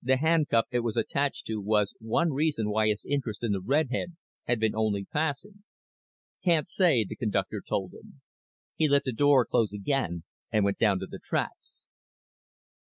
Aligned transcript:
The 0.00 0.18
handcuff 0.18 0.66
it 0.70 0.84
was 0.86 0.96
attached 0.96 1.46
to 1.48 1.60
was 1.60 1.94
one 1.98 2.32
reason 2.32 2.70
why 2.70 2.86
his 2.86 3.04
interest 3.04 3.42
in 3.42 3.50
the 3.50 3.60
redhead 3.60 4.14
had 4.44 4.60
been 4.60 4.76
only 4.76 5.04
passing. 5.06 5.64
"Can't 6.44 6.68
say," 6.68 7.02
the 7.04 7.16
conductor 7.16 7.60
told 7.60 7.92
him. 7.92 8.20
He 8.76 8.86
let 8.86 9.02
the 9.02 9.10
door 9.10 9.44
close 9.44 9.72
again 9.72 10.22
and 10.52 10.64
went 10.64 10.78
down 10.78 11.00
to 11.00 11.06
the 11.08 11.18
tracks. 11.18 11.82